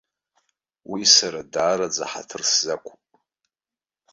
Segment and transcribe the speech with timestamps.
[0.91, 3.01] Уи сара даараӡа ҳаҭыр сзақәуп.